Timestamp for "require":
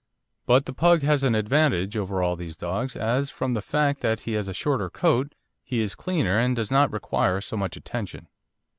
6.91-7.39